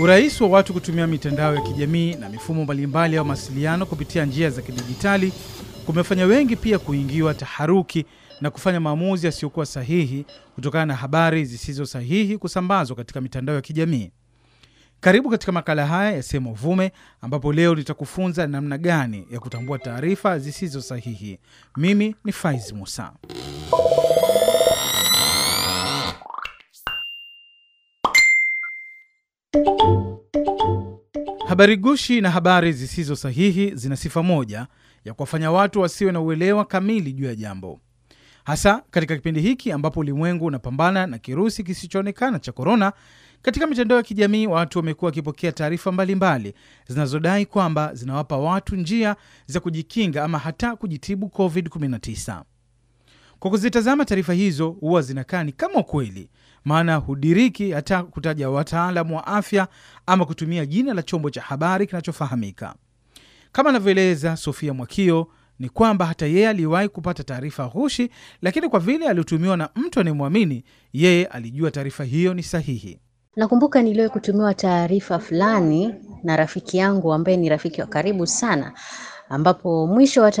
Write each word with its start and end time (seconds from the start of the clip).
Urahisi 0.00 0.42
wa 0.42 0.48
watu 0.48 0.72
kutumia 0.72 1.06
mitandao 1.06 1.54
ya 1.54 1.60
kijamii 1.60 2.14
na 2.14 2.28
mifumo 2.28 2.64
mbalimbali 2.64 3.16
ya 3.16 3.24
mawasiliano 3.24 3.86
kupitia 3.86 4.24
njia 4.24 4.50
za 4.50 4.62
kidijitali 4.62 5.32
kumefanya 5.86 6.26
wengi 6.26 6.56
pia 6.56 6.78
kuingiwa 6.78 7.34
taharuki 7.34 8.04
na 8.40 8.50
kufanya 8.50 8.80
maamuzi 8.80 9.26
yasiyokuwa 9.26 9.66
sahihi 9.66 10.26
kutokana 10.54 10.86
na 10.86 10.94
habari 10.94 11.44
zisizo 11.44 11.86
sahihi 11.86 12.38
kusambazwa 12.38 12.96
katika 12.96 13.20
mitandao 13.20 13.54
ya 13.56 13.60
kijamii. 13.62 14.10
Karibu 15.00 15.30
katika 15.30 15.52
makala 15.52 15.86
haya 15.86 16.12
ya 16.12 16.22
Sema 16.22 16.50
Uvume, 16.50 16.92
ambapo 17.20 17.52
leo 17.52 17.74
nitakufunza 17.74 18.46
namna 18.46 18.78
gani 18.78 19.26
ya 19.30 19.40
kutambua 19.40 19.78
taarifa 19.78 20.38
zisizo 20.38 20.82
sahihi. 20.82 21.38
Mimi 21.76 22.14
ni 22.24 22.32
Faiz 22.32 22.72
Musa. 22.72 23.12
Habari 31.50 31.76
gushi 31.76 32.20
na 32.20 32.30
habari 32.30 32.72
zisizo 32.72 33.16
sahihi 33.16 33.74
zina 33.74 33.96
sifa 33.96 34.22
moja 34.22 34.66
ya 35.04 35.14
kuwafanya 35.14 35.50
watu 35.50 35.80
wasiwe 35.80 36.12
na 36.12 36.20
uelewa 36.20 36.64
kamili 36.64 37.12
juu 37.12 37.24
ya 37.24 37.34
jambo, 37.34 37.80
hasa 38.44 38.82
katika 38.90 39.16
kipindi 39.16 39.40
hiki 39.40 39.72
ambapo 39.72 40.00
ulimwengu 40.00 40.44
unapambana 40.44 41.06
na 41.06 41.18
kirusi 41.18 41.64
kisichoonekana 41.64 42.38
cha 42.38 42.52
korona. 42.52 42.92
Katika 43.42 43.66
mitandao 43.66 43.98
ya 43.98 44.02
kijamii 44.04 44.46
watu 44.46 44.78
wamekuwa 44.78 45.08
wakipokea 45.08 45.52
taarifa 45.52 45.92
mbalimbali 45.92 46.54
zinazodai 46.88 47.46
kwamba 47.46 47.94
zinawapa 47.94 48.36
watu 48.36 48.76
njia 48.76 49.16
za 49.46 49.60
kujikinga 49.60 50.24
ama 50.24 50.38
hata 50.38 50.76
kujitibu 50.76 51.26
COVID-19. 51.26 52.42
Kwa 53.40 53.50
kuzitazama 53.50 54.04
taarifa 54.04 54.32
hizo 54.32 54.68
huwa 54.70 55.02
zinakaa 55.02 55.44
ni 55.44 55.52
kama 55.52 55.74
ukweli, 55.74 56.28
maana 56.64 56.96
hudiriki 56.96 57.70
hata 57.70 58.02
kutaja 58.02 58.50
wataalamu 58.50 59.16
wa 59.16 59.26
afya 59.26 59.68
ama 60.06 60.24
kutumia 60.24 60.66
jina 60.66 60.94
la 60.94 61.02
chombo 61.02 61.30
cha 61.30 61.40
habari 61.42 61.86
kinachofahamika. 61.86 62.74
Kama 63.52 63.70
anavyoeleza 63.70 64.36
Sofia 64.36 64.74
Mwakio 64.74 65.28
ni 65.58 65.68
kwamba 65.68 66.06
hata 66.06 66.26
yeye 66.26 66.48
aliwahi 66.48 66.88
kupata 66.88 67.24
taarifa 67.24 67.68
ghushi, 67.68 68.10
lakini 68.42 68.68
kwa 68.68 68.80
vile 68.80 69.08
aliotumiwa 69.08 69.56
na 69.56 69.68
mtu 69.76 70.00
anayemwamini 70.00 70.64
yeye, 70.92 71.26
alijua 71.26 71.70
taarifa 71.70 72.04
hiyo 72.04 72.34
ni 72.34 72.42
sahihi. 72.42 72.98
Nakumbuka 73.36 73.82
niliwahi 73.82 74.12
kutumiwa 74.12 74.54
taarifa 74.54 75.18
fulani 75.18 75.94
na 76.24 76.36
rafiki 76.36 76.76
yangu 76.78 77.12
ambaye 77.12 77.36
ni 77.36 77.48
rafiki 77.48 77.80
wa 77.80 77.86
karibu 77.86 78.26
sana, 78.26 78.72
ambapo 79.32 79.86
mwisho 79.86 80.22
wa 80.22 80.32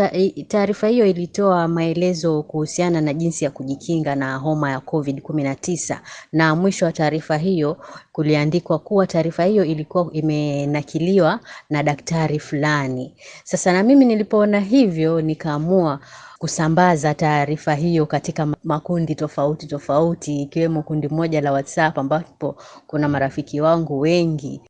taarifa 0.48 0.88
hiyo 0.88 1.06
ilitoa 1.06 1.68
maelezo 1.68 2.42
kuhusiana 2.42 3.00
na 3.00 3.14
jinsi 3.14 3.44
ya 3.44 3.50
kujikinga 3.50 4.14
na 4.14 4.36
homa 4.36 4.70
ya 4.70 4.78
COVID-19, 4.78 5.98
na 6.32 6.54
mwisho 6.54 6.84
wa 6.84 6.92
taarifa 6.92 7.36
hiyo 7.36 7.76
kuliandikwa 8.12 8.78
kuwa 8.78 9.06
taarifa 9.06 9.44
hiyo 9.44 9.64
ilikuwa 9.64 10.08
imenakiliwa 10.12 11.40
na 11.70 11.82
daktari 11.82 12.38
fulani. 12.38 13.14
Sasa 13.44 13.72
na 13.72 13.82
mimi 13.82 14.04
nilipoona 14.04 14.60
hivyo, 14.60 15.20
nikaamua 15.20 16.00
kusambaza 16.38 17.14
taarifa 17.14 17.74
hiyo 17.74 18.06
katika 18.06 18.48
makundi 18.64 19.14
tofauti 19.14 19.66
tofauti 19.66 20.42
ikiwemo 20.42 20.82
kundi 20.82 21.08
moja 21.08 21.40
la 21.40 21.52
WhatsApp 21.52 21.98
ambapo 21.98 22.56
kuna 22.86 23.08
marafiki 23.08 23.60
wangu 23.60 24.00
wengi. 24.00 24.60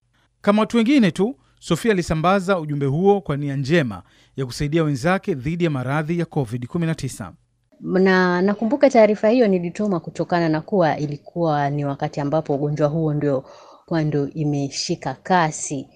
Kama 0.41 0.62
watu 0.62 0.77
wengine 0.77 1.11
tu, 1.11 1.34
Sofia 1.62 1.92
alisambaza 1.92 2.58
ujumbe 2.58 2.86
huo 2.86 3.20
kwa 3.20 3.36
nia 3.36 3.56
njema 3.56 4.03
ya 4.36 4.47
kusaidia 4.47 4.84
wenzake 4.84 5.34
dhidi 5.34 5.64
ya 5.64 5.70
maradhi 5.70 6.19
ya 6.19 6.25
COVID-19. 6.25 7.33
Na 7.80 8.42
nakumbuka 8.42 8.91
taarifa 8.91 9.28
hiyo 9.28 9.48
nilituma 9.48 10.00
kutokana 10.00 10.48
na 10.48 10.61
kuwa 10.61 10.98
ilikuwa 10.98 11.70
ni 11.70 11.84
wakati 11.84 12.20
ambapo 12.20 12.55
ugonjwa 12.55 12.88
huo 12.88 13.14
ndio 13.14 13.44
kwa 13.86 14.03
imeshika 14.34 15.14
kasi 15.14 15.88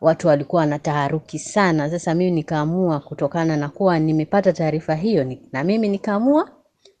watu 0.00 0.28
walikuwa 0.28 0.60
wanataharuki 0.60 1.38
sana. 1.38 1.90
Sasa 1.90 2.14
mimi 2.14 2.30
nikaamua 2.30 3.00
kutokana 3.00 3.56
na 3.56 3.68
kuwa 3.68 3.98
nimepata 3.98 4.52
taarifa 4.52 4.94
hiyo, 4.94 5.36
na 5.52 5.64
mimi 5.64 5.88
nikaamua 5.88 6.50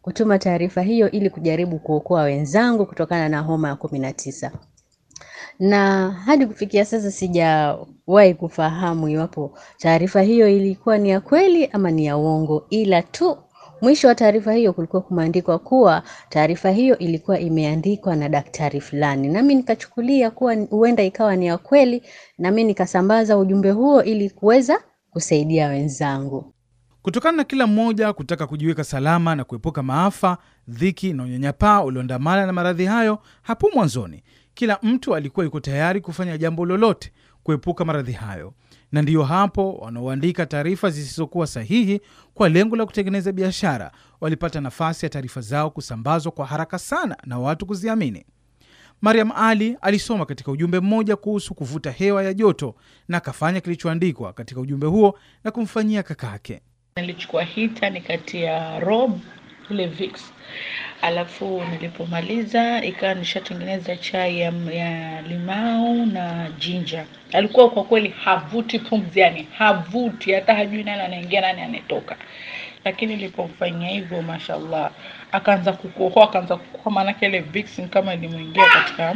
kutuma 0.02 0.38
taarifa 0.38 0.82
hiyo 0.82 1.10
ili 1.10 1.30
kujaribu 1.30 1.78
kuokoa 1.78 2.22
wenzangu 2.22 2.86
kutokana 2.86 3.28
na 3.28 3.40
homa 3.40 3.68
ya 3.68 3.76
kumi 3.76 3.98
na 3.98 4.12
tisa. 4.12 4.52
Na 5.58 6.10
hadi 6.10 6.46
kufikia 6.46 6.84
sasa 6.84 7.10
sijawahi 7.10 8.34
kufahamu 8.38 9.08
iwapo 9.08 9.58
taarifa 9.78 10.22
hiyo 10.22 10.48
ilikuwa 10.48 10.98
ni 10.98 11.10
ya 11.10 11.20
kweli 11.20 11.66
ama 11.66 11.90
ni 11.90 12.06
ya 12.06 12.16
uongo, 12.16 12.66
ila 12.70 13.02
tu 13.02 13.38
mwisho 13.82 14.08
wa 14.08 14.14
taarifa 14.14 14.52
hiyo 14.52 14.72
kulikuwa 14.72 15.02
kumeandikwa 15.02 15.58
kuwa 15.58 16.02
taarifa 16.28 16.70
hiyo 16.70 16.98
ilikuwa 16.98 17.38
imeandikwa 17.40 18.16
na 18.16 18.28
daktari 18.28 18.80
fulani, 18.80 19.28
nami 19.28 19.54
nikachukulia 19.54 20.30
kuwa 20.30 20.54
huenda 20.70 21.02
ikawa 21.02 21.36
ni 21.36 21.46
ya 21.46 21.58
kweli, 21.58 22.02
nami 22.38 22.64
nikasambaza 22.64 23.38
ujumbe 23.38 23.70
huo 23.70 24.02
ili 24.02 24.30
kuweza 24.30 24.78
kusaidia 25.10 25.68
wenzangu. 25.68 26.52
Kutokana 27.02 27.36
na 27.36 27.44
kila 27.44 27.66
mmoja 27.66 28.12
kutaka 28.12 28.46
kujiweka 28.46 28.84
salama 28.84 29.34
na 29.34 29.44
kuepuka 29.44 29.82
maafa, 29.82 30.38
dhiki 30.68 31.12
na 31.12 31.22
unyanyapaa 31.22 31.82
ulioandamana 31.82 32.46
na 32.46 32.52
maradhi 32.52 32.84
hayo 32.84 33.18
hapo 33.42 33.70
mwanzoni, 33.74 34.22
kila 34.56 34.78
mtu 34.82 35.14
alikuwa 35.14 35.44
yuko 35.44 35.60
tayari 35.60 36.00
kufanya 36.00 36.38
jambo 36.38 36.64
lolote 36.66 37.12
kuepuka 37.42 37.84
maradhi 37.84 38.12
hayo 38.12 38.54
na 38.92 39.02
ndiyo 39.02 39.22
hapo 39.24 39.72
wanaoandika 39.74 40.46
taarifa 40.46 40.90
zisizokuwa 40.90 41.46
sahihi 41.46 42.00
kwa 42.34 42.48
lengo 42.48 42.76
la 42.76 42.86
kutengeneza 42.86 43.32
biashara 43.32 43.92
walipata 44.20 44.60
nafasi 44.60 45.06
ya 45.06 45.10
taarifa 45.10 45.40
zao 45.40 45.70
kusambazwa 45.70 46.32
kwa 46.32 46.46
haraka 46.46 46.78
sana 46.78 47.16
na 47.24 47.38
watu 47.38 47.66
kuziamini. 47.66 48.26
Mariam 49.00 49.32
Ali 49.32 49.76
alisoma 49.80 50.26
katika 50.26 50.50
ujumbe 50.50 50.80
mmoja 50.80 51.16
kuhusu 51.16 51.54
kuvuta 51.54 51.90
hewa 51.90 52.22
ya 52.22 52.34
joto 52.34 52.74
na 53.08 53.16
akafanya 53.16 53.60
kilichoandikwa 53.60 54.32
katika 54.32 54.60
ujumbe 54.60 54.86
huo 54.86 55.18
na 55.44 55.50
kumfanyia 55.50 56.02
kakake. 56.02 56.60
Nilichukua 56.96 57.42
hita 57.42 57.90
nikatia 57.90 58.80
rob 58.80 59.20
ile 59.70 59.86
Vicks, 59.86 60.32
alafu 61.02 61.62
nilipomaliza 61.70 62.84
ikawa 62.84 63.14
nishatengeneza 63.14 63.96
chai 63.96 64.40
ya, 64.40 64.52
ya 64.72 65.22
limau 65.22 66.06
na 66.06 66.50
jinja. 66.58 67.04
Alikuwa 67.32 67.70
kwa 67.70 67.84
kweli 67.84 68.08
havuti 68.24 68.78
pumzi, 68.78 69.20
yani 69.20 69.48
havuti 69.58 70.32
hata, 70.32 70.54
hajui 70.54 70.84
nani 70.84 71.02
anaingia 71.02 71.40
nani 71.40 71.62
anatoka. 71.62 72.16
Lakini 72.84 73.16
nilipomfanyia 73.16 73.88
hivyo, 73.88 74.22
mashallah, 74.22 74.90
akaanza 75.32 75.72
kukohoa, 75.72 76.24
akaanza 76.24 76.56
kukohoa, 76.56 76.92
maanake 76.92 77.26
ile 77.26 77.40
vixen 77.40 77.88
kama 77.88 78.14
ilimwingia 78.14 78.64
katika 78.66 79.14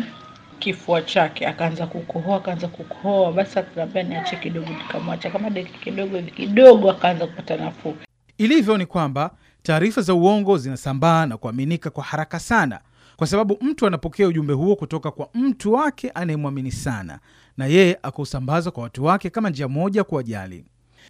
kifua 0.58 1.02
chake, 1.02 1.46
akaanza 1.46 1.86
kukohoa, 1.86 2.36
akaanza 2.36 2.68
kukohoa. 2.68 3.32
Basi 3.32 3.58
akaniambia 3.58 4.02
niache 4.02 4.36
kidogo, 4.36 4.68
nikamwacha 4.68 5.30
kama 5.30 5.50
dakika 5.50 5.78
kidogo 5.78 6.22
kidogo, 6.22 6.90
akaanza 6.90 7.26
kupata 7.26 7.56
nafuu. 7.56 7.96
Ilivyo 8.38 8.76
ni 8.78 8.86
kwamba 8.86 9.30
taarifa 9.62 10.02
za 10.02 10.14
uongo 10.14 10.58
zinasambaa 10.58 11.26
na 11.26 11.36
kuaminika 11.36 11.90
kwa 11.90 12.04
haraka 12.04 12.38
sana, 12.40 12.80
kwa 13.16 13.26
sababu 13.26 13.58
mtu 13.60 13.86
anapokea 13.86 14.28
ujumbe 14.28 14.52
huo 14.52 14.76
kutoka 14.76 15.10
kwa 15.10 15.28
mtu 15.34 15.72
wake 15.72 16.10
anayemwamini 16.10 16.72
sana, 16.72 17.18
na 17.56 17.66
yeye 17.66 17.98
akausambaza 18.02 18.70
kwa 18.70 18.82
watu 18.82 19.04
wake 19.04 19.30
kama 19.30 19.50
njia 19.50 19.68
moja 19.68 20.04
kuwajali. 20.04 20.64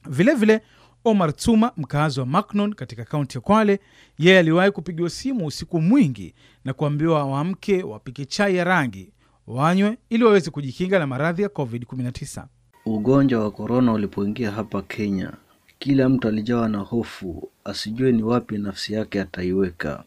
Vilevile, 0.08 0.62
Omar 1.04 1.36
Tsuma, 1.36 1.72
mkazi 1.76 2.20
wa 2.20 2.26
Macnon 2.26 2.74
katika 2.74 3.04
kaunti 3.04 3.36
ya 3.36 3.40
Kwale, 3.40 3.80
yeye 4.18 4.38
aliwahi 4.38 4.70
kupigiwa 4.70 5.10
simu 5.10 5.46
usiku 5.46 5.80
mwingi 5.80 6.34
na 6.64 6.72
kuambiwa 6.72 7.24
wamke 7.24 7.82
wapike 7.82 8.24
chai 8.24 8.56
ya 8.56 8.64
rangi 8.64 9.12
wanywe 9.46 9.98
ili 10.10 10.24
waweze 10.24 10.50
kujikinga 10.50 10.98
na 10.98 11.06
maradhi 11.06 11.42
ya 11.42 11.48
COVID-19. 11.48 12.44
Ugonjwa 12.86 13.44
wa 13.44 13.50
korona 13.50 13.92
ulipoingia 13.92 14.50
hapa 14.50 14.82
Kenya, 14.82 15.32
kila 15.80 16.08
mtu 16.08 16.28
alijawa 16.28 16.68
na 16.68 16.78
hofu, 16.78 17.48
asijue 17.64 18.12
ni 18.12 18.22
wapi 18.22 18.58
nafsi 18.58 18.92
yake 18.94 19.20
ataiweka. 19.20 20.04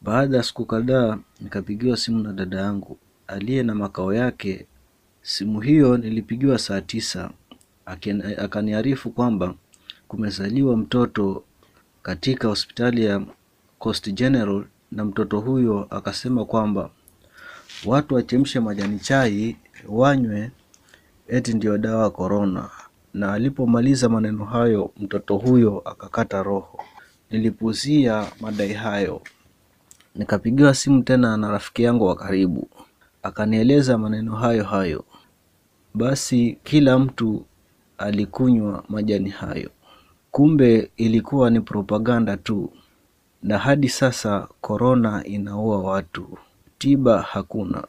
Baada 0.00 0.36
ya 0.36 0.42
siku 0.42 0.64
kadhaa, 0.64 1.18
nikapigiwa 1.40 1.96
simu 1.96 2.18
na 2.22 2.32
dada 2.32 2.60
yangu 2.60 2.98
aliye 3.26 3.62
na 3.62 3.74
makao 3.74 4.14
yake. 4.14 4.66
Simu 5.22 5.60
hiyo 5.60 5.96
nilipigiwa 5.96 6.58
saa 6.58 6.80
tisa, 6.80 7.30
akaniarifu 8.38 9.10
kwamba 9.10 9.54
kumezaliwa 10.08 10.76
mtoto 10.76 11.44
katika 12.02 12.48
hospitali 12.48 13.04
ya 13.04 13.22
Coast 13.78 14.12
General, 14.12 14.64
na 14.92 15.04
mtoto 15.04 15.40
huyo 15.40 15.86
akasema 15.90 16.44
kwamba 16.44 16.90
watu 17.84 18.14
wachemshe 18.14 18.60
majani 18.60 18.98
chai 18.98 19.56
wanywe, 19.88 20.50
eti 21.28 21.54
ndio 21.54 21.78
dawa 21.78 22.04
ya 22.04 22.10
korona. 22.10 22.70
Na 23.14 23.32
alipomaliza 23.32 24.08
maneno 24.08 24.44
hayo, 24.44 24.90
mtoto 25.00 25.36
huyo 25.36 25.82
akakata 25.84 26.42
roho. 26.42 26.78
Nilipuuzia 27.30 28.26
madai 28.40 28.72
hayo, 28.72 29.22
nikapigiwa 30.14 30.74
simu 30.74 31.02
tena 31.02 31.36
na 31.36 31.50
rafiki 31.50 31.82
yangu 31.82 32.04
wa 32.06 32.16
karibu, 32.16 32.68
akanieleza 33.22 33.98
maneno 33.98 34.36
hayo 34.36 34.64
hayo. 34.64 35.04
Basi 35.94 36.58
kila 36.64 36.98
mtu 36.98 37.44
alikunywa 37.98 38.84
majani 38.88 39.30
hayo. 39.30 39.70
Kumbe 40.30 40.90
ilikuwa 40.96 41.50
ni 41.50 41.60
propaganda 41.60 42.36
tu, 42.36 42.72
na 43.42 43.58
hadi 43.58 43.88
sasa 43.88 44.48
korona 44.60 45.24
inaua 45.24 45.78
watu, 45.78 46.38
tiba 46.78 47.22
hakuna. 47.22 47.84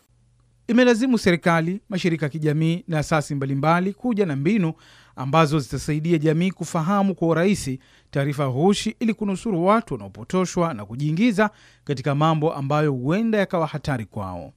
Imelazimu 0.68 1.18
serikali, 1.18 1.82
mashirika 1.90 2.26
ya 2.26 2.30
kijamii 2.30 2.84
na 2.88 3.00
asasi 3.00 3.36
mbalimbali 3.36 3.94
kuja 3.94 4.26
na 4.26 4.36
mbinu 4.36 4.74
ambazo 5.16 5.60
zitasaidia 5.60 6.18
jamii 6.18 6.52
kufahamu 6.52 7.16
kwa 7.16 7.28
urahisi 7.28 7.80
taarifa 8.12 8.50
ghushi 8.50 8.96
ili 9.00 9.14
kunusuru 9.14 9.66
watu 9.66 9.94
wanaopotoshwa 9.94 10.74
na 10.74 10.86
kujiingiza 10.86 11.50
katika 11.84 12.16
mambo 12.16 12.54
ambayo 12.54 12.92
huenda 12.92 13.38
yakawa 13.38 13.68
hatari 13.68 14.06
kwao. 14.06 14.54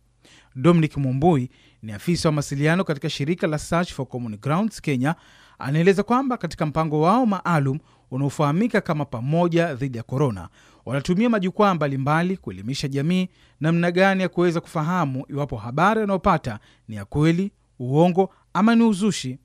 Dominic 0.57 0.97
Mumbui 0.97 1.51
ni 1.83 1.93
afisa 1.93 2.29
wa 2.29 2.33
mawasiliano 2.33 2.85
katika 2.85 3.11
shirika 3.11 3.47
la 3.47 3.59
Search 3.59 3.93
for 3.93 4.07
Common 4.09 4.37
Grounds 4.37 4.81
Kenya, 4.81 5.15
anaeleza 5.59 6.03
kwamba 6.03 6.37
katika 6.37 6.67
mpango 6.67 7.01
wao 7.01 7.27
maalum 7.27 7.79
unaofahamika 8.11 8.81
kama 8.81 9.05
Pamoja 9.05 9.75
Dhidi 9.75 9.99
ya 9.99 10.03
Korona, 10.05 10.49
wanatumia 10.87 11.31
majukwaa 11.31 11.75
mbalimbali 11.75 12.37
kuelimisha 12.37 12.89
jamii 12.89 13.29
namna 13.61 13.91
gani 13.91 14.23
ya 14.23 14.29
kuweza 14.29 14.61
kufahamu 14.61 15.25
iwapo 15.29 15.57
habari 15.57 16.01
wanayopata 16.01 16.59
ni 16.89 16.97
ya 16.97 17.05
kweli, 17.05 17.51
uongo 17.79 18.31
ama 18.55 18.75
ni 18.75 18.83
uzushi. 18.83 19.39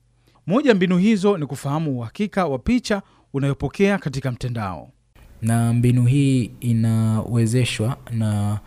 Moja 0.46 0.68
ya 0.70 0.74
mbinu 0.74 0.98
hizo 0.98 1.38
ni 1.38 1.46
kufahamu 1.46 1.98
uhakika 1.98 2.46
wa 2.46 2.58
picha 2.58 3.02
unayopokea 3.32 3.98
katika 3.98 4.32
mtandao. 4.32 4.90
na 5.42 5.72
mbinu 5.72 6.04
hii 6.06 6.50
inawezeshwa 6.60 7.96
na 8.10 8.58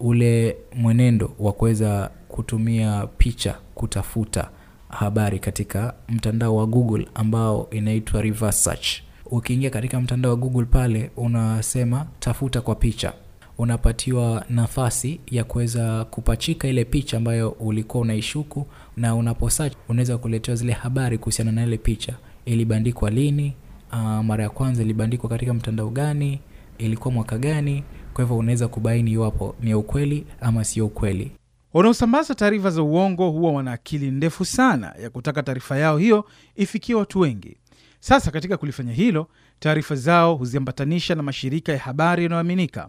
ule 0.00 0.56
mwenendo 0.74 1.34
wa 1.38 1.52
kuweza 1.52 2.10
kutumia 2.28 3.06
picha 3.06 3.58
kutafuta 3.74 4.50
habari 4.88 5.38
katika 5.38 5.94
mtandao 6.08 6.56
wa 6.56 6.66
google 6.66 7.08
ambao 7.14 7.68
inaitwa 7.70 8.22
reverse 8.22 8.58
search. 8.58 8.88
Ukiingia 9.26 9.70
katika 9.70 10.00
mtandao 10.00 10.30
wa 10.30 10.36
google 10.36 10.64
pale 10.64 11.10
unasema 11.16 12.06
tafuta 12.20 12.60
kwa 12.60 12.74
picha. 12.74 13.12
Unapatiwa 13.58 14.44
nafasi 14.48 15.20
ya 15.30 15.44
kuweza 15.44 16.04
kupachika 16.04 16.68
ile 16.68 16.84
picha 16.84 17.16
ambayo 17.16 17.50
ulikuwa 17.50 18.02
unaishuku 18.02 18.66
na 18.96 19.14
unapo 19.14 19.50
unaweza 19.88 20.18
kuletewa 20.18 20.56
zile 20.56 20.72
habari 20.72 21.18
kuhusiana 21.18 21.52
na 21.52 21.66
ile 21.66 21.78
picha. 21.78 22.14
Ilibandikwa 22.44 23.10
lini? 23.10 23.54
Uh, 23.92 23.98
mara 24.24 24.44
ya 24.44 24.50
kwanza 24.50 24.82
ilibandikwa 24.82 25.30
katika 25.30 25.54
mtandao 25.54 25.88
gani? 25.90 26.40
Ilikuwa 26.78 27.14
mwaka 27.14 27.38
gani? 27.38 27.84
Kwa 28.14 28.24
hivyo 28.24 28.36
unaweza 28.38 28.68
kubaini 28.68 29.10
iwapo 29.10 29.54
ni 29.62 29.74
ukweli 29.74 30.26
ama 30.40 30.64
sio 30.64 30.86
ukweli 30.86 31.30
Wanaosambaza 31.74 32.34
taarifa 32.34 32.70
za 32.70 32.82
uongo 32.82 33.30
huwa 33.30 33.52
wana 33.52 33.72
akili 33.72 34.10
ndefu 34.10 34.44
sana 34.44 34.94
ya 35.02 35.10
kutaka 35.10 35.42
taarifa 35.42 35.78
yao 35.78 35.98
hiyo 35.98 36.24
ifikie 36.56 36.94
watu 36.94 37.20
wengi. 37.20 37.56
Sasa 38.00 38.30
katika 38.30 38.56
kulifanya 38.56 38.92
hilo, 38.92 39.28
taarifa 39.58 39.94
zao 39.94 40.34
huziambatanisha 40.34 41.14
na 41.14 41.22
mashirika 41.22 41.72
ya 41.72 41.78
habari 41.78 42.22
yanayoaminika. 42.22 42.88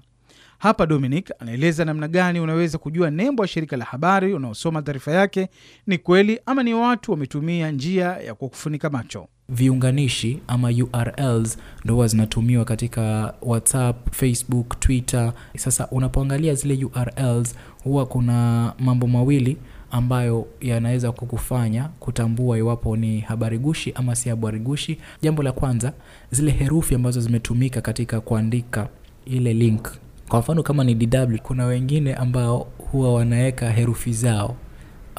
Hapa 0.57 0.86
Dominic 0.86 1.31
anaeleza 1.40 1.86
namna 1.86 2.07
gani 2.07 2.40
unaweza 2.40 2.78
kujua 2.78 3.12
nembo 3.12 3.44
ya 3.44 3.48
shirika 3.48 3.78
la 3.78 3.86
habari 3.86 4.34
unaosoma 4.34 4.81
taarifa 4.81 5.12
yake 5.12 5.48
ni 5.88 5.98
kweli 5.98 6.40
ama 6.46 6.63
ni 6.63 6.74
watu 6.74 7.12
wametumia 7.12 7.72
njia 7.72 8.06
ya 8.06 8.36
kukufunika 8.36 8.90
macho. 8.90 9.28
viunganishi 9.50 10.40
ama 10.48 10.69
urls 10.94 11.57
ndo 11.86 12.07
zinatumiwa 12.07 12.66
katika 12.66 13.34
whatsapp 13.42 14.12
facebook 14.12 14.80
twitter. 14.80 15.34
Sasa 15.57 15.88
unapoangalia 15.88 16.54
zile 16.54 16.86
urls 16.86 17.56
huwa 17.84 18.06
kuna 18.06 18.74
mambo 18.80 19.07
mawili 19.07 19.57
ambayo 19.92 20.48
yanaweza 20.62 21.12
kukufanya 21.12 21.84
kutambua 22.00 22.57
iwapo 22.57 22.98
ni 22.98 23.19
habari 23.19 23.57
gushi 23.57 23.92
ama 23.96 24.16
si 24.16 24.30
habari 24.30 24.60
gushi. 24.60 24.98
Jambo 25.22 25.44
la 25.44 25.52
kwanza 25.52 25.94
zile 26.31 26.52
herufi 26.52 26.96
ambazo 26.96 27.22
zimetumika 27.22 27.81
katika 27.81 28.22
kuandika 28.22 28.90
ile 29.25 29.54
link 29.54 29.88
kwa 30.30 30.39
mfano 30.39 30.63
kama 30.63 30.83
ni 30.83 30.95
dw 30.95 31.38
kuna 31.44 31.66
wengine 31.66 32.13
ambao 32.13 32.57
huwa 32.92 33.13
wanaweka 33.13 33.69
herufi 33.72 34.13
zao 34.13 34.56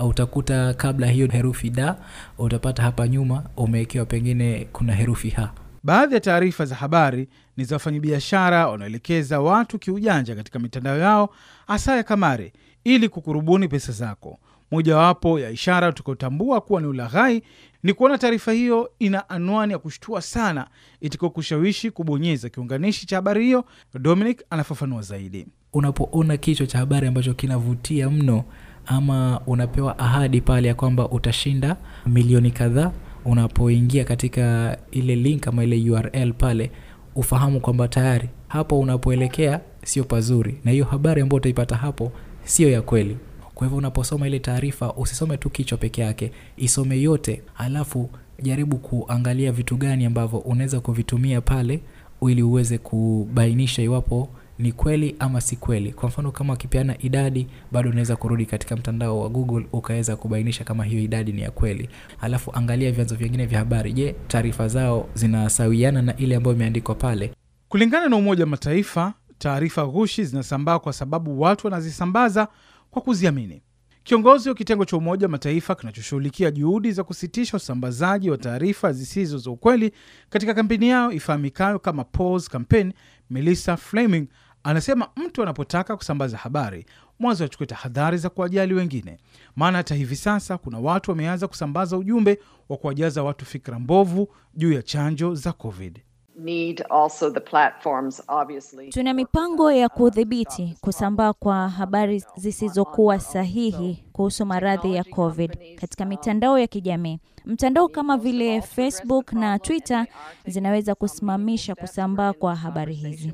utakuta 0.09 0.75
kabla 0.75 1.07
hiyo 1.07 1.27
herufi 1.29 1.71
da 1.71 1.97
utapata 2.39 2.83
hapa 2.83 3.09
nyuma 3.09 3.45
umewekewa 3.57 4.07
pengine 4.07 4.69
kuna 4.73 4.93
herufi 4.95 5.31
ha 5.31 5.53
Baadhi 5.83 6.15
ya 6.15 6.21
taarifa 6.21 6.65
za 6.65 6.75
habari 6.75 7.29
ni 7.57 7.65
za 7.65 7.75
wafanyabiashara 7.77 8.69
wanaoelekeza 8.69 9.41
watu 9.41 9.79
kiujanja 9.79 10.35
katika 10.35 10.59
mitandao 10.59 10.99
yao 10.99 11.29
hasa 11.67 11.97
ya 11.97 12.03
kamare 12.03 12.53
ili 12.85 13.09
kukurubuni 13.09 13.69
pesa 13.69 13.93
zako. 13.93 14.39
Mojawapo 14.71 15.41
ya 15.41 15.51
ishara 15.51 15.93
tukotambua 15.93 16.61
kuwa 16.61 16.81
ni 16.81 16.87
ulaghai 16.87 17.43
ni 17.87 17.95
kuona 17.95 18.19
taarifa 18.19 18.53
hiyo 18.53 18.91
ina 18.99 19.29
anwani 19.29 19.73
ya 19.73 19.79
kushtua 19.79 20.23
sana 20.23 20.67
itiko 21.01 21.31
kushawishi 21.31 21.91
kubonyeza 21.91 22.49
kiunganishi 22.49 23.07
cha 23.07 23.17
habari 23.17 23.45
hiyo. 23.45 23.65
Dominic 23.99 24.43
anafafanua 24.51 25.03
zaidi. 25.03 25.47
unapoona 25.73 26.37
kichwa 26.37 26.67
cha 26.67 26.79
habari 26.79 27.07
ambacho 27.07 27.35
kinavutia 27.35 28.11
mno 28.11 28.45
ama 28.87 29.41
unapewa 29.47 29.99
ahadi 29.99 30.41
pale 30.41 30.69
ya 30.69 30.75
kwamba 30.75 31.09
utashinda 31.11 31.77
milioni 32.07 32.51
kadhaa 32.51 32.93
unapoingia 33.25 34.05
katika 34.05 34.77
ile 34.91 35.17
link 35.17 35.49
ama 35.49 35.65
ile 35.65 35.91
url 35.91 36.33
pale 36.33 36.71
ufahamu 37.15 37.61
kwamba 37.61 37.89
tayari 37.89 38.29
hapo 38.49 38.81
unapoelekea 38.81 39.61
sio 39.85 40.05
pazuri 40.05 40.61
na 40.65 40.71
hiyo 40.71 40.85
habari 40.85 41.23
ambayo 41.23 41.37
utaipata 41.37 41.77
hapo 41.77 42.13
sio 42.45 42.71
ya 42.71 42.83
kweli 42.83 43.17
kwa 43.57 43.67
hivyo 43.67 43.79
unaposoma 43.79 44.27
ile 44.27 44.39
taarifa 44.39 44.93
usisome 44.93 45.37
tu 45.37 45.51
kichwa 45.51 45.79
peke 45.79 46.01
yake 46.03 46.33
isome 46.57 47.01
yote 47.01 47.43
alafu 47.59 48.11
jaribu 48.43 48.77
kuangalia 48.79 49.53
vitu 49.53 49.77
gani 49.77 50.05
ambavyo 50.05 50.39
unaweza 50.39 50.81
kuvitumia 50.81 51.41
pale 51.41 51.81
ili 52.29 52.43
uweze 52.43 52.79
kubainisha 52.79 53.83
iwapo 53.83 54.29
ni 54.59 54.73
kweli 54.73 55.17
ama 55.19 55.41
si 55.41 55.57
kweli. 55.57 55.93
Kwa 55.93 56.09
mfano 56.09 56.33
kama 56.33 56.53
wakipeana 56.53 56.99
idadi 57.03 57.47
bado 57.73 57.91
unaweza 57.91 58.17
kurudi 58.17 58.47
katika 58.47 58.77
mtandao 58.77 59.21
wa 59.21 59.29
google 59.29 59.67
ukaweza 59.73 60.17
kubainisha 60.17 60.65
kama 60.65 60.85
hiyo 60.85 61.03
idadi 61.03 61.33
ni 61.33 61.43
ya 61.43 61.51
kweli. 61.51 61.89
Alafu 62.21 62.51
angalia 62.55 62.93
vyanzo 62.93 63.15
vingine 63.15 63.47
vya 63.47 63.59
habari. 63.59 63.93
Je 63.93 64.15
taarifa 64.29 64.69
zao 64.69 65.09
zinasawiana 65.15 66.03
na 66.03 66.17
ile 66.17 66.37
ambayo 66.37 66.57
imeandikwa 66.57 66.95
pale? 66.95 67.33
Kulingana 67.69 68.09
na 68.09 68.17
Umoja 68.17 68.45
wa 68.45 68.51
Mataifa, 68.51 69.13
taarifa 69.39 69.87
ghushi 69.87 70.25
zinasambaa 70.25 70.79
kwa 70.79 70.93
sababu 70.93 71.41
watu 71.41 71.67
wanazisambaza 71.67 72.49
kwa 72.97 73.03
kuziamini. 73.03 73.63
Kiongozi 74.05 74.49
wa 74.49 74.55
kitengo 74.55 74.85
cha 74.85 74.97
Umoja 74.97 75.27
wa 75.27 75.31
Mataifa 75.31 75.75
kinachoshughulikia 75.75 76.51
juhudi 76.51 76.93
za 76.93 77.05
kusitisha 77.05 77.57
usambazaji 77.57 78.31
wa 78.31 78.39
taarifa 78.39 78.93
zisizo 78.93 79.39
za 79.39 79.51
ukweli 79.51 79.93
katika 80.31 80.55
kampeni 80.55 80.89
yao 80.89 81.13
ifahamikayo 81.13 81.79
kama 81.79 82.05
Pause 82.05 82.51
Campaign, 82.51 82.93
Melissa 83.31 83.77
Fleming 83.77 84.29
anasema 84.63 85.09
mtu 85.17 85.43
anapotaka 85.43 85.97
kusambaza 85.97 86.37
habari 86.37 86.87
mwanzo 87.19 87.45
achukue 87.45 87.67
tahadhari 87.67 88.19
za 88.19 88.31
kuwajali 88.31 88.75
wengine, 88.75 89.19
maana 89.57 89.79
hata 89.79 89.95
hivi 89.95 90.17
sasa 90.17 90.59
kuna 90.59 90.79
watu 90.79 91.11
wameanza 91.11 91.49
kusambaza 91.49 91.97
ujumbe 91.97 92.39
wa 92.69 92.77
kuwajaza 92.77 93.23
watu 93.23 93.45
fikra 93.45 93.79
mbovu 93.79 94.29
juu 94.55 94.73
ya 94.73 94.83
chanjo 94.83 95.35
za 95.35 95.53
COVID. 95.53 95.99
Need 96.39 96.83
also 96.91 97.31
the 97.31 97.41
platforms, 97.41 98.23
obviously. 98.29 98.91
Tuna 98.91 99.15
mipango 99.15 99.73
ya 99.73 99.89
kudhibiti 99.89 100.77
kusambaa 100.81 101.33
kwa 101.33 101.69
habari 101.69 102.25
zisizokuwa 102.37 103.19
sahihi 103.21 104.05
kuhusu 104.13 104.47
maradhi 104.47 104.95
ya 104.95 105.05
COVID 105.05 105.75
katika 105.81 106.05
mitandao 106.05 106.59
ya 106.59 106.67
kijamii. 106.67 107.19
Mtandao 107.45 107.89
kama 107.89 108.17
vile 108.17 108.63
Facebook 108.63 109.33
na 109.33 109.59
Twitter 109.59 110.07
zinaweza 110.47 110.95
kusimamisha 110.95 111.75
kusambaa 111.75 112.33
kwa 112.33 112.55
habari 112.57 112.95
hizi. 112.95 113.33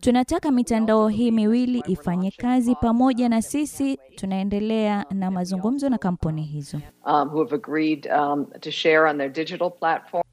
Tunataka 0.00 0.50
mitandao 0.50 1.08
hii 1.08 1.30
miwili 1.30 1.82
ifanye 1.86 2.30
kazi 2.30 2.74
pamoja, 2.74 3.28
na 3.28 3.42
sisi 3.42 3.98
tunaendelea 4.14 5.04
na 5.10 5.30
mazungumzo 5.30 5.88
na 5.88 5.98
kampuni 5.98 6.42
hizo. 6.42 6.80
um, 7.06 7.28
who 7.28 7.38
have 7.38 7.54
agreed 7.54 8.08
um, 8.18 8.46
to 8.60 8.70
share 8.70 8.98
on 9.10 9.18
their 9.18 9.32
digital 9.32 9.70
platform. 9.70 10.24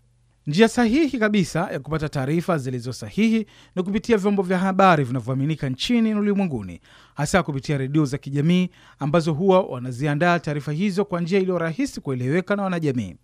Njia 0.48 0.68
sahihi 0.68 1.20
kabisa 1.20 1.70
ya 1.72 1.80
kupata 1.80 2.10
taarifa 2.10 2.58
zilizo 2.58 2.94
sahihi 2.94 3.46
ni 3.76 3.84
kupitia 3.84 4.18
vyombo 4.18 4.42
vya 4.44 4.58
habari 4.58 5.04
vinavyoaminika 5.04 5.70
nchini 5.70 6.14
na 6.14 6.20
ulimwenguni, 6.20 6.82
hasa 7.16 7.44
kupitia 7.44 7.78
redio 7.78 8.06
za 8.06 8.18
kijamii 8.18 8.70
ambazo 9.00 9.34
huwa 9.34 9.62
wanaziandaa 9.62 10.40
taarifa 10.40 10.72
hizo 10.72 11.06
kwa 11.06 11.22
njia 11.22 11.40
iliyo 11.40 11.58
rahisi 11.58 12.02
kueleweka 12.02 12.56
na 12.56 12.64
wanajamii. 12.64 13.16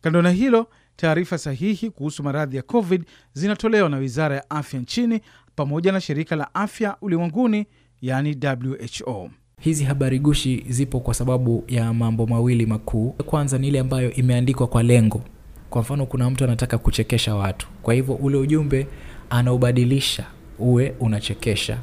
Kando 0.00 0.22
na 0.22 0.30
hilo, 0.30 0.66
taarifa 0.96 1.38
sahihi 1.38 1.90
kuhusu 1.90 2.22
maradhi 2.22 2.56
ya 2.56 2.62
COVID 2.62 3.04
zinatolewa 3.32 3.88
na 3.88 3.96
Wizara 3.96 4.34
ya 4.36 4.50
Afya 4.50 4.80
nchini 4.80 5.20
pamoja 5.56 5.92
na 5.92 6.00
Shirika 6.00 6.36
la 6.36 6.54
Afya 6.54 6.96
Ulimwenguni, 7.00 7.66
yani 8.02 8.36
WHO. 9.06 9.30
hizi 9.60 9.84
habari 9.84 10.18
gushi 10.18 10.64
zipo 10.68 11.00
kwa 11.00 11.14
sababu 11.14 11.64
ya 11.68 11.92
mambo 11.94 12.26
mawili 12.26 12.66
makuu 12.66 13.10
kwanza 13.10 13.58
ni 13.58 13.68
ile 13.68 13.80
ambayo 13.80 14.12
imeandikwa 14.12 14.66
kwa 14.66 14.82
lengo 14.82 15.22
kwa 15.70 15.80
mfano 15.82 16.06
kuna 16.06 16.30
mtu 16.30 16.44
anataka 16.44 16.78
kuchekesha 16.78 17.34
watu. 17.34 17.68
Kwa 17.82 17.94
hivyo 17.94 18.14
ule 18.14 18.36
ujumbe 18.36 18.86
anaubadilisha 19.30 20.24
uwe 20.58 20.94
unachekesha. 21.00 21.78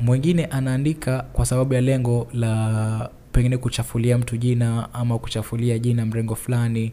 Mwingine 0.00 0.44
anaandika 0.44 1.22
kwa 1.32 1.46
sababu 1.46 1.74
ya 1.74 1.80
lengo 1.80 2.26
la 2.34 3.10
pengine 3.32 3.56
kuchafulia 3.56 4.18
mtu 4.18 4.36
jina 4.36 4.94
ama 4.94 5.18
kuchafulia 5.18 5.78
jina 5.78 6.06
mrengo 6.06 6.34
fulani. 6.34 6.92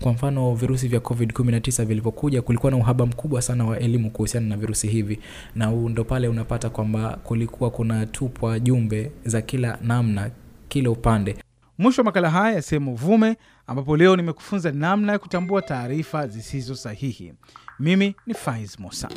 Kwa 0.00 0.12
mfano 0.12 0.54
virusi 0.54 0.88
vya 0.88 1.00
covid-19 1.00 1.84
vilivyokuja 1.84 2.42
kulikuwa 2.42 2.70
na 2.72 2.76
uhaba 2.78 3.06
mkubwa 3.06 3.42
sana 3.42 3.64
wa 3.64 3.78
elimu 3.78 4.10
kuhusiana 4.10 4.46
na 4.46 4.56
virusi 4.56 4.88
hivi. 4.88 5.18
Na 5.54 5.70
ndo 5.70 6.04
pale 6.04 6.28
unapata 6.28 6.70
kwamba 6.70 7.18
kulikuwa 7.24 7.70
kuna 7.70 8.06
tupwa 8.06 8.60
jumbe 8.60 9.12
za 9.24 9.42
kila 9.42 9.78
namna 9.82 10.30
kila 10.68 10.90
upande 10.90 11.36
Mwisho 11.82 12.00
wa 12.00 12.04
makala 12.04 12.30
haya 12.30 12.54
ya 12.54 12.62
Sehemu 12.62 12.92
Uvume, 12.92 13.36
ambapo 13.66 13.96
leo 13.96 14.16
nimekufunza 14.16 14.72
namna 14.72 15.12
ya 15.12 15.18
kutambua 15.18 15.62
taarifa 15.62 16.26
zisizo 16.26 16.74
sahihi. 16.74 17.34
Mimi 17.78 18.14
ni 18.26 18.34
Faiz 18.34 18.78
Musa. 18.78 19.08